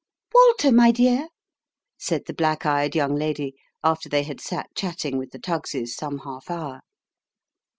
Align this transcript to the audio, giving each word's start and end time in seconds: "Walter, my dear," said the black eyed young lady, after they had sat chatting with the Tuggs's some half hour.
"Walter, 0.33 0.71
my 0.71 0.89
dear," 0.91 1.27
said 1.99 2.23
the 2.25 2.33
black 2.33 2.65
eyed 2.65 2.95
young 2.95 3.15
lady, 3.15 3.53
after 3.83 4.09
they 4.09 4.23
had 4.23 4.41
sat 4.41 4.65
chatting 4.75 5.19
with 5.19 5.29
the 5.29 5.37
Tuggs's 5.37 5.95
some 5.95 6.17
half 6.25 6.49
hour. 6.49 6.81